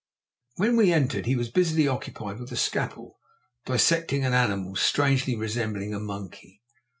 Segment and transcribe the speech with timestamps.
[0.59, 3.19] _When we entered he was busily occupied with a scalpel,
[3.67, 6.63] dissecting an animal strangely resembling a monkey.